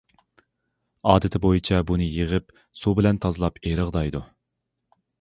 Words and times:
ئادىتى 1.11 1.41
بويىچە 1.43 1.83
بۇنى 1.93 2.09
يىغىپ، 2.15 2.57
سۇ 2.83 2.97
بىلەن 3.01 3.23
تازىلاپ 3.27 3.63
ئېرىغدايدۇ. 3.65 4.29